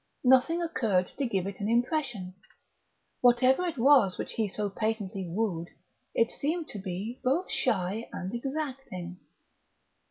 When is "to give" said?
1.19-1.45